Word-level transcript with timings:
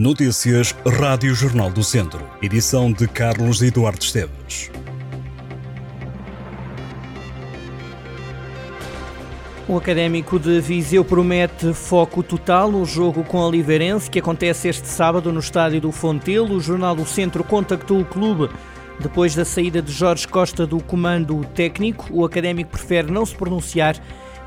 Notícias 0.00 0.74
Rádio 0.98 1.34
Jornal 1.34 1.70
do 1.70 1.84
Centro. 1.84 2.26
Edição 2.40 2.90
de 2.90 3.06
Carlos 3.06 3.60
Eduardo 3.60 4.02
Esteves. 4.02 4.70
O 9.68 9.76
Académico 9.76 10.38
de 10.38 10.58
Viseu 10.58 11.04
promete 11.04 11.74
foco 11.74 12.22
total 12.22 12.72
no 12.72 12.86
jogo 12.86 13.22
com 13.24 13.42
a 13.42 13.46
Oliveirense, 13.46 14.10
que 14.10 14.20
acontece 14.20 14.68
este 14.68 14.88
sábado 14.88 15.30
no 15.30 15.40
estádio 15.40 15.82
do 15.82 15.92
Fontelo. 15.92 16.54
O 16.54 16.60
Jornal 16.62 16.96
do 16.96 17.04
Centro 17.04 17.44
contactou 17.44 18.00
o 18.00 18.04
clube 18.06 18.48
depois 19.00 19.34
da 19.34 19.44
saída 19.44 19.82
de 19.82 19.92
Jorge 19.92 20.26
Costa 20.26 20.66
do 20.66 20.82
comando 20.82 21.44
técnico. 21.54 22.06
O 22.10 22.24
Académico 22.24 22.70
prefere 22.70 23.12
não 23.12 23.26
se 23.26 23.34
pronunciar 23.34 23.96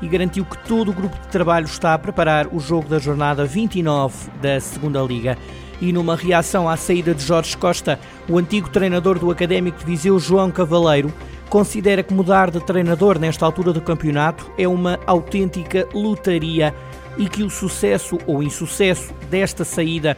e 0.00 0.08
garantiu 0.08 0.44
que 0.44 0.58
todo 0.66 0.90
o 0.90 0.94
grupo 0.94 1.16
de 1.18 1.28
trabalho 1.28 1.66
está 1.66 1.94
a 1.94 1.98
preparar 1.98 2.48
o 2.52 2.58
jogo 2.58 2.88
da 2.88 2.98
jornada 2.98 3.44
29 3.44 4.30
da 4.40 4.60
Segunda 4.60 5.00
Liga. 5.02 5.38
E 5.80 5.92
numa 5.92 6.16
reação 6.16 6.68
à 6.68 6.76
saída 6.76 7.14
de 7.14 7.22
Jorge 7.22 7.56
Costa, 7.56 7.98
o 8.28 8.38
antigo 8.38 8.70
treinador 8.70 9.18
do 9.18 9.30
Académico 9.30 9.78
de 9.78 9.84
Viseu, 9.84 10.18
João 10.18 10.50
Cavaleiro, 10.50 11.12
considera 11.48 12.02
que 12.02 12.14
mudar 12.14 12.50
de 12.50 12.60
treinador 12.60 13.18
nesta 13.18 13.44
altura 13.44 13.72
do 13.72 13.80
campeonato 13.80 14.50
é 14.56 14.66
uma 14.66 14.98
autêntica 15.06 15.86
lotaria 15.92 16.74
e 17.16 17.28
que 17.28 17.42
o 17.42 17.50
sucesso 17.50 18.18
ou 18.26 18.42
insucesso 18.42 19.12
desta 19.30 19.64
saída 19.64 20.16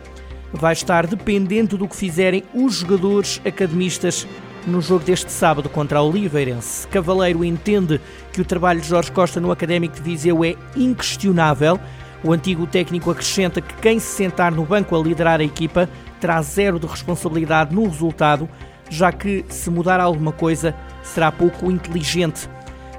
vai 0.52 0.72
estar 0.72 1.06
dependente 1.06 1.76
do 1.76 1.88
que 1.88 1.96
fizerem 1.96 2.42
os 2.54 2.76
jogadores 2.76 3.40
academistas 3.44 4.26
no 4.66 4.80
jogo 4.80 5.04
deste 5.04 5.30
sábado 5.30 5.68
contra 5.68 6.00
a 6.00 6.02
Oliveirense. 6.02 6.88
Cavaleiro 6.88 7.44
entende 7.44 8.00
que 8.32 8.40
o 8.40 8.44
trabalho 8.44 8.80
de 8.80 8.88
Jorge 8.88 9.12
Costa 9.12 9.40
no 9.40 9.52
Académico 9.52 9.94
de 9.94 10.02
Viseu 10.02 10.44
é 10.44 10.56
inquestionável. 10.74 11.78
O 12.24 12.32
antigo 12.32 12.66
técnico 12.66 13.10
acrescenta 13.10 13.60
que 13.60 13.74
quem 13.74 13.98
se 14.00 14.08
sentar 14.08 14.50
no 14.50 14.64
banco 14.64 14.96
a 14.96 15.02
liderar 15.02 15.40
a 15.40 15.44
equipa 15.44 15.88
terá 16.20 16.42
zero 16.42 16.80
de 16.80 16.86
responsabilidade 16.86 17.74
no 17.74 17.84
resultado, 17.84 18.48
já 18.90 19.12
que 19.12 19.44
se 19.48 19.70
mudar 19.70 20.00
alguma 20.00 20.32
coisa 20.32 20.74
será 21.02 21.30
pouco 21.30 21.70
inteligente. 21.70 22.48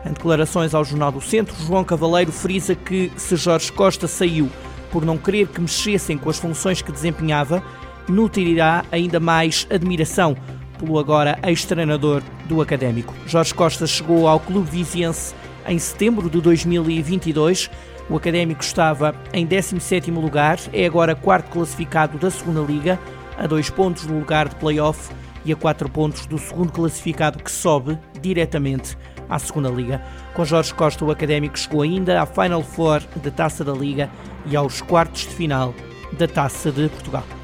Em 0.06 0.14
declarações 0.14 0.74
ao 0.74 0.86
Jornal 0.86 1.12
do 1.12 1.20
Centro, 1.20 1.56
João 1.66 1.84
Cavaleiro 1.84 2.32
frisa 2.32 2.76
que 2.76 3.12
se 3.18 3.36
Jorge 3.36 3.72
Costa 3.72 4.08
saiu 4.08 4.50
por 4.90 5.04
não 5.04 5.18
querer 5.18 5.48
que 5.48 5.60
mexessem 5.60 6.18
com 6.18 6.30
as 6.30 6.40
funções 6.40 6.82
que 6.82 6.94
desempenhava, 6.94 7.62
nutrirá 8.08 8.86
ainda 8.90 9.20
mais 9.20 9.68
admiração 9.70 10.38
pelo 10.78 11.00
agora 11.00 11.38
ex-treinador 11.44 12.22
do 12.46 12.62
Académico. 12.62 13.14
Jorge 13.26 13.54
Costa 13.54 13.86
chegou 13.86 14.28
ao 14.28 14.40
clube 14.40 14.70
viziense 14.70 15.34
em 15.68 15.78
setembro 15.78 16.30
de 16.30 16.40
2022. 16.42 17.70
O 18.10 18.16
Académico 18.16 18.64
estava 18.64 19.14
em 19.34 19.46
17º 19.46 20.20
lugar, 20.20 20.60
é 20.72 20.86
agora 20.86 21.16
quarto 21.16 21.50
classificado 21.50 22.18
da 22.18 22.32
segunda 22.32 22.62
Liga, 22.62 22.98
a 23.38 23.46
dois 23.46 23.70
pontos 23.70 24.06
do 24.06 24.18
lugar 24.18 24.48
de 24.48 24.56
play-off 24.56 25.12
e 25.44 25.52
a 25.52 25.56
quatro 25.56 25.90
pontos 25.90 26.26
do 26.26 26.38
segundo 26.38 26.72
classificado 26.72 27.42
que 27.42 27.52
sobe 27.52 27.98
diretamente 28.22 28.98
à 29.30 29.38
segunda 29.38 29.70
Liga. 29.70 30.02
Com 30.34 30.46
Jorge 30.46 30.74
Costa, 30.74 31.04
o 31.04 31.12
Académico 31.12 31.58
chegou 31.58 31.82
ainda 31.82 32.22
à 32.22 32.26
Final 32.26 32.64
Four 32.64 33.02
da 33.18 33.32
Taça 33.32 33.64
da 33.64 33.74
Liga 33.74 34.10
e 34.46 34.56
aos 34.56 34.82
quartos 34.82 35.24
de 35.24 35.34
final 35.36 35.74
da 36.14 36.28
Taça 36.28 36.72
de 36.72 36.88
Portugal. 36.90 37.37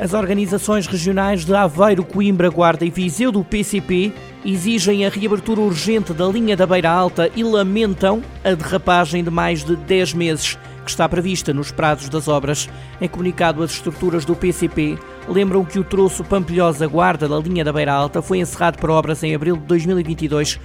As 0.00 0.14
organizações 0.14 0.86
regionais 0.86 1.44
de 1.44 1.54
Aveiro, 1.54 2.02
Coimbra, 2.02 2.48
Guarda 2.48 2.86
e 2.86 2.90
Viseu 2.90 3.30
do 3.30 3.44
PCP 3.44 4.10
exigem 4.42 5.04
a 5.04 5.10
reabertura 5.10 5.60
urgente 5.60 6.14
da 6.14 6.26
linha 6.26 6.56
da 6.56 6.66
Beira 6.66 6.90
Alta 6.90 7.30
e 7.36 7.44
lamentam 7.44 8.22
a 8.42 8.54
derrapagem 8.54 9.22
de 9.22 9.28
mais 9.28 9.62
de 9.62 9.76
10 9.76 10.14
meses 10.14 10.58
que 10.86 10.90
está 10.90 11.06
prevista 11.06 11.52
nos 11.52 11.70
prazos 11.70 12.08
das 12.08 12.28
obras. 12.28 12.66
Em 12.98 13.06
comunicado, 13.08 13.62
as 13.62 13.72
estruturas 13.72 14.24
do 14.24 14.34
PCP 14.34 14.98
lembram 15.28 15.66
que 15.66 15.78
o 15.78 15.84
troço 15.84 16.24
Pampilhosa-Guarda 16.24 17.28
da 17.28 17.38
linha 17.38 17.62
da 17.62 17.70
Beira 17.70 17.92
Alta 17.92 18.22
foi 18.22 18.38
encerrado 18.38 18.78
para 18.78 18.94
obras 18.94 19.22
em 19.22 19.34
abril 19.34 19.58
de 19.58 19.64
2022 19.64 20.58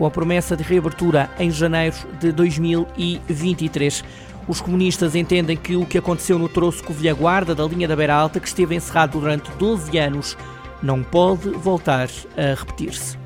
com 0.00 0.06
a 0.06 0.10
promessa 0.10 0.56
de 0.56 0.62
reabertura 0.62 1.28
em 1.38 1.50
janeiro 1.50 1.94
de 2.18 2.32
2023. 2.32 4.02
Os 4.50 4.60
comunistas 4.60 5.14
entendem 5.14 5.56
que 5.56 5.76
o 5.76 5.86
que 5.86 5.96
aconteceu 5.96 6.36
no 6.36 6.48
troço 6.48 6.82
Covilha 6.82 7.14
Guarda 7.14 7.54
da 7.54 7.64
linha 7.66 7.86
da 7.86 7.94
Beira 7.94 8.16
Alta, 8.16 8.40
que 8.40 8.48
esteve 8.48 8.74
encerrado 8.74 9.20
durante 9.20 9.48
12 9.52 9.96
anos, 9.96 10.36
não 10.82 11.04
pode 11.04 11.50
voltar 11.50 12.08
a 12.36 12.58
repetir-se. 12.58 13.16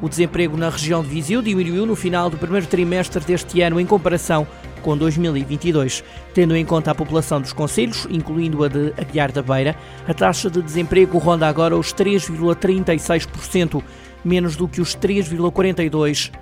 O 0.00 0.08
desemprego 0.08 0.56
na 0.56 0.70
região 0.70 1.02
de 1.02 1.10
Viseu 1.10 1.42
diminuiu 1.42 1.84
no 1.84 1.94
final 1.94 2.30
do 2.30 2.38
primeiro 2.38 2.66
trimestre 2.66 3.22
deste 3.22 3.60
ano 3.60 3.78
em 3.78 3.84
comparação 3.84 4.46
com 4.80 4.96
2022. 4.96 6.02
Tendo 6.32 6.56
em 6.56 6.64
conta 6.64 6.92
a 6.92 6.94
população 6.94 7.38
dos 7.38 7.52
conselhos, 7.52 8.08
incluindo 8.08 8.64
a 8.64 8.68
de 8.68 8.94
Aguiar 8.96 9.30
da 9.30 9.42
Beira, 9.42 9.76
a 10.08 10.14
taxa 10.14 10.48
de 10.48 10.62
desemprego 10.62 11.18
ronda 11.18 11.46
agora 11.46 11.76
os 11.76 11.92
3,36%, 11.92 13.82
menos 14.24 14.56
do 14.56 14.66
que 14.66 14.80
os 14.80 14.96
3,42% 14.96 16.32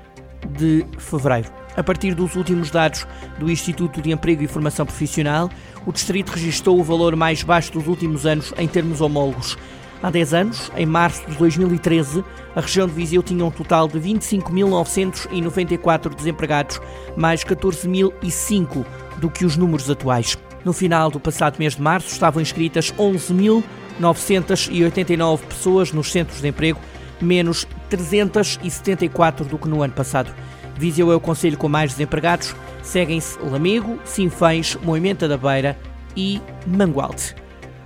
de 0.56 0.86
fevereiro. 0.96 1.63
A 1.76 1.82
partir 1.82 2.14
dos 2.14 2.36
últimos 2.36 2.70
dados 2.70 3.04
do 3.38 3.50
Instituto 3.50 4.00
de 4.00 4.12
Emprego 4.12 4.42
e 4.42 4.46
Formação 4.46 4.86
Profissional, 4.86 5.50
o 5.84 5.92
distrito 5.92 6.30
registrou 6.30 6.78
o 6.78 6.84
valor 6.84 7.16
mais 7.16 7.42
baixo 7.42 7.72
dos 7.72 7.88
últimos 7.88 8.24
anos 8.26 8.54
em 8.56 8.68
termos 8.68 9.00
homólogos. 9.00 9.58
Há 10.02 10.10
10 10.10 10.34
anos, 10.34 10.70
em 10.76 10.84
março 10.84 11.24
de 11.26 11.38
2013, 11.38 12.22
a 12.54 12.60
região 12.60 12.86
de 12.86 12.92
Viseu 12.92 13.22
tinha 13.22 13.42
um 13.44 13.50
total 13.50 13.88
de 13.88 13.98
25.994 13.98 16.14
desempregados, 16.14 16.78
mais 17.16 17.42
14.005 17.42 18.84
do 19.18 19.30
que 19.30 19.46
os 19.46 19.56
números 19.56 19.88
atuais. 19.88 20.36
No 20.64 20.74
final 20.74 21.10
do 21.10 21.18
passado 21.18 21.58
mês 21.58 21.76
de 21.76 21.82
março, 21.82 22.08
estavam 22.08 22.42
inscritas 22.42 22.92
11.989 22.92 25.38
pessoas 25.40 25.90
nos 25.90 26.12
centros 26.12 26.40
de 26.40 26.46
emprego, 26.48 26.78
menos 27.20 27.66
374 27.88 29.44
do 29.46 29.58
que 29.58 29.68
no 29.68 29.82
ano 29.82 29.94
passado. 29.94 30.32
Viseu 30.76 31.10
é 31.12 31.16
o 31.16 31.20
conselho 31.20 31.56
com 31.56 31.68
mais 31.68 31.92
desempregados, 31.92 32.54
seguem-se 32.82 33.38
Lamego, 33.38 33.98
Sinfães, 34.04 34.76
Moimenta 34.82 35.28
da 35.28 35.36
Beira 35.36 35.78
e 36.16 36.40
Mangualde. 36.66 37.34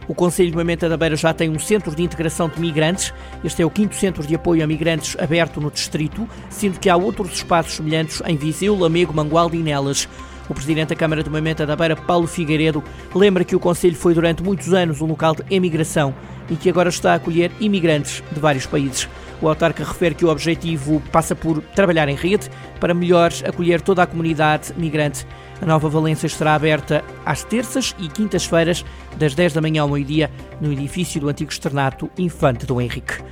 O 0.09 0.15
Conselho 0.15 0.49
de 0.49 0.55
Moimenta 0.55 0.89
da 0.89 0.97
Beira 0.97 1.17
já 1.17 1.35
tem 1.35 1.51
um 1.51 1.59
centro 1.59 1.95
de 1.95 2.03
integração 2.03 2.49
de 2.49 2.59
migrantes. 2.59 3.13
Este 3.45 3.61
é 3.61 3.67
o 3.67 3.71
quinto 3.71 3.95
centro 3.95 4.27
de 4.27 4.35
apoio 4.35 4.65
a 4.65 4.67
migrantes 4.67 5.15
aberto 5.21 5.61
no 5.61 5.71
distrito, 5.71 6.27
sendo 6.49 6.81
que 6.81 6.89
há 6.89 6.97
outros 6.97 7.31
espaços 7.31 7.75
semelhantes 7.75 8.23
em 8.25 8.35
Viseu, 8.35 8.75
Lamego, 8.75 9.13
Mangualde 9.13 9.59
e 9.59 9.63
Nelas. 9.63 10.09
O 10.49 10.55
presidente 10.55 10.89
da 10.89 10.97
Câmara 10.97 11.23
de 11.23 11.29
Moimenta 11.29 11.67
da 11.67 11.77
Beira, 11.77 11.95
Paulo 11.95 12.27
Figueiredo, 12.27 12.83
lembra 13.15 13.45
que 13.45 13.55
o 13.55 13.61
Conselho 13.61 13.97
foi 13.97 14.15
durante 14.15 14.43
muitos 14.43 14.73
anos 14.73 15.03
um 15.03 15.07
local 15.07 15.35
de 15.35 15.43
emigração 15.51 16.15
e 16.49 16.57
que 16.57 16.71
agora 16.71 16.89
está 16.89 17.13
a 17.13 17.17
acolher 17.17 17.53
imigrantes 17.61 18.23
de 18.33 18.41
vários 18.41 18.65
países. 18.65 19.07
O 19.41 19.49
autarca 19.49 19.85
refere 19.85 20.15
que 20.15 20.25
o 20.25 20.29
objetivo 20.29 21.01
passa 21.13 21.35
por 21.35 21.63
trabalhar 21.75 22.09
em 22.09 22.17
rede 22.17 22.51
para 22.81 22.95
melhor 22.95 23.31
acolher 23.47 23.81
toda 23.81 24.03
a 24.03 24.07
comunidade 24.07 24.73
migrante. 24.77 25.27
A 25.61 25.67
Nova 25.67 25.89
Valência 25.89 26.27
estará 26.27 26.55
aberta 26.55 27.05
às 27.25 27.45
terças 27.45 27.95
e 27.99 28.09
quintas-feiras, 28.09 28.85
das 29.17 29.35
10 29.35 29.53
da 29.53 29.61
manhã 29.61 29.83
ao 29.83 29.89
meio-dia, 29.89 30.31
no 30.61 30.73
edifício 30.73 31.21
do 31.21 31.29
antigo 31.29 31.51
externato 31.51 32.11
Infante 32.19 32.67
do 32.67 32.81
Henrique. 32.81 33.23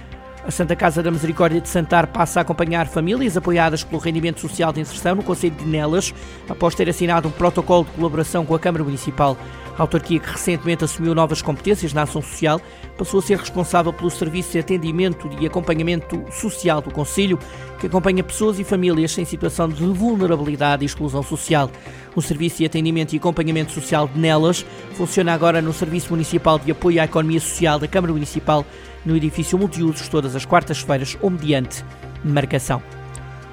A 0.46 0.50
Santa 0.52 0.76
Casa 0.76 1.02
da 1.02 1.10
Misericórdia 1.10 1.60
de 1.60 1.68
Santar 1.68 2.06
passa 2.06 2.38
a 2.38 2.42
acompanhar 2.42 2.86
famílias 2.86 3.36
apoiadas 3.36 3.82
pelo 3.82 4.00
rendimento 4.00 4.40
social 4.40 4.72
de 4.72 4.80
inserção 4.80 5.16
no 5.16 5.22
Conselho 5.24 5.56
de 5.56 5.64
Nelas, 5.64 6.14
após 6.48 6.72
ter 6.72 6.88
assinado 6.88 7.26
um 7.26 7.32
protocolo 7.32 7.84
de 7.84 7.90
colaboração 7.90 8.46
com 8.46 8.54
a 8.54 8.58
Câmara 8.58 8.84
Municipal. 8.84 9.36
A 9.78 9.82
autarquia, 9.82 10.18
que 10.18 10.30
recentemente 10.30 10.84
assumiu 10.84 11.14
novas 11.14 11.42
competências 11.42 11.92
na 11.92 12.02
ação 12.02 12.22
social, 12.22 12.60
passou 12.96 13.20
a 13.20 13.22
ser 13.22 13.38
responsável 13.38 13.92
pelo 13.92 14.10
serviço 14.10 14.52
de 14.52 14.58
atendimento 14.58 15.28
e 15.38 15.46
acompanhamento 15.46 16.24
social 16.30 16.80
do 16.80 16.90
Conselho, 16.90 17.38
que 17.78 17.86
acompanha 17.86 18.24
pessoas 18.24 18.58
e 18.58 18.64
famílias 18.64 19.16
em 19.18 19.24
situação 19.26 19.68
de 19.68 19.84
vulnerabilidade 19.84 20.82
e 20.82 20.86
exclusão 20.86 21.22
social. 21.22 21.70
O 22.14 22.22
Serviço 22.22 22.58
de 22.58 22.66
Atendimento 22.66 23.12
e 23.12 23.18
Acompanhamento 23.18 23.72
Social 23.72 24.08
de 24.08 24.18
Nelas 24.18 24.64
funciona 24.94 25.34
agora 25.34 25.60
no 25.60 25.72
Serviço 25.74 26.10
Municipal 26.10 26.58
de 26.58 26.70
Apoio 26.70 27.02
à 27.02 27.04
Economia 27.04 27.40
Social 27.40 27.78
da 27.78 27.86
Câmara 27.86 28.14
Municipal, 28.14 28.64
no 29.04 29.14
edifício 29.14 29.58
multiusos, 29.58 30.08
todas 30.08 30.34
as 30.34 30.46
quartas-feiras 30.46 31.18
ou 31.20 31.28
mediante 31.28 31.84
marcação. 32.24 32.95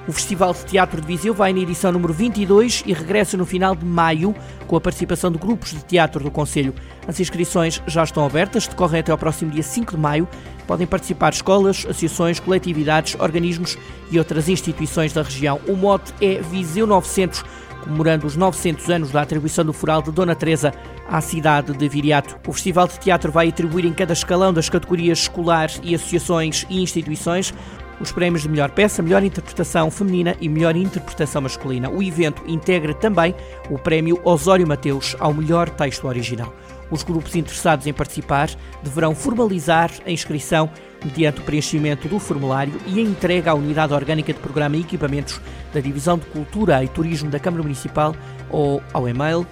O 0.06 0.12
Festival 0.12 0.52
de 0.52 0.66
Teatro 0.66 1.00
de 1.00 1.06
Viseu 1.06 1.32
vai 1.32 1.50
na 1.54 1.60
edição 1.60 1.90
número 1.90 2.12
22 2.12 2.82
e 2.84 2.92
regressa 2.92 3.38
no 3.38 3.46
final 3.46 3.74
de 3.74 3.86
maio 3.86 4.34
com 4.66 4.76
a 4.76 4.80
participação 4.80 5.32
de 5.32 5.38
grupos 5.38 5.70
de 5.70 5.82
teatro 5.82 6.22
do 6.22 6.30
Conselho. 6.30 6.74
As 7.08 7.18
inscrições 7.20 7.80
já 7.86 8.04
estão 8.04 8.26
abertas, 8.26 8.66
decorrem 8.66 9.00
até 9.00 9.12
ao 9.12 9.16
próximo 9.16 9.50
dia 9.50 9.62
5 9.62 9.92
de 9.92 9.96
maio. 9.96 10.28
Podem 10.66 10.86
participar 10.86 11.32
escolas, 11.32 11.86
associações, 11.88 12.38
coletividades, 12.38 13.16
organismos 13.18 13.78
e 14.10 14.18
outras 14.18 14.46
instituições 14.46 15.14
da 15.14 15.22
região. 15.22 15.58
O 15.66 15.74
mote 15.74 16.12
é 16.20 16.38
Viseu 16.42 16.86
900, 16.86 17.42
comemorando 17.82 18.26
os 18.26 18.36
900 18.36 18.90
anos 18.90 19.10
da 19.10 19.22
atribuição 19.22 19.64
do 19.64 19.72
Foral 19.72 20.02
de 20.02 20.10
Dona 20.10 20.34
Teresa 20.34 20.74
à 21.08 21.22
cidade 21.22 21.72
de 21.72 21.88
Viriato. 21.88 22.36
O 22.46 22.52
Festival 22.52 22.88
de 22.88 22.98
Teatro 22.98 23.32
vai 23.32 23.48
atribuir 23.48 23.86
em 23.86 23.92
cada 23.94 24.12
escalão 24.12 24.52
das 24.52 24.68
categorias 24.68 25.20
escolares 25.20 25.80
e 25.82 25.94
associações 25.94 26.66
e 26.68 26.82
instituições 26.82 27.54
os 28.00 28.12
prémios 28.12 28.42
de 28.42 28.48
melhor 28.48 28.70
peça, 28.70 29.02
melhor 29.02 29.22
interpretação 29.22 29.90
feminina 29.90 30.36
e 30.40 30.48
melhor 30.48 30.76
interpretação 30.76 31.42
masculina. 31.42 31.90
O 31.90 32.02
evento 32.02 32.42
integra 32.46 32.94
também 32.94 33.34
o 33.70 33.78
prémio 33.78 34.20
Osório 34.24 34.66
Mateus 34.66 35.16
ao 35.18 35.32
melhor 35.32 35.70
texto 35.70 36.06
original. 36.06 36.54
Os 36.90 37.02
grupos 37.02 37.34
interessados 37.34 37.86
em 37.86 37.92
participar 37.92 38.50
deverão 38.82 39.14
formalizar 39.14 39.90
a 40.06 40.10
inscrição 40.10 40.70
mediante 41.04 41.40
o 41.40 41.44
preenchimento 41.44 42.08
do 42.08 42.18
formulário 42.18 42.72
e 42.86 42.98
a 42.98 43.02
entrega 43.02 43.50
à 43.50 43.54
Unidade 43.54 43.92
Orgânica 43.92 44.32
de 44.32 44.38
Programa 44.38 44.76
e 44.76 44.80
Equipamentos 44.80 45.38
da 45.72 45.80
Divisão 45.80 46.18
de 46.18 46.26
Cultura 46.26 46.84
e 46.84 46.88
Turismo 46.88 47.30
da 47.30 47.38
Câmara 47.38 47.62
Municipal 47.62 48.14
ou 48.50 48.82
ao 48.92 49.08
e-mail 49.08 49.46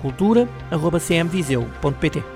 cultura.cmviseu.pt. 0.00 2.35